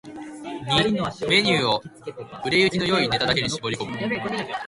[0.79, 1.83] ⅱ メニューを
[2.43, 3.95] 売れ行きの良いネタだけに絞り込む